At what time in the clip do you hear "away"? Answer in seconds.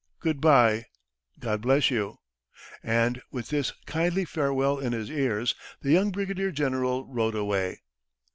7.35-7.81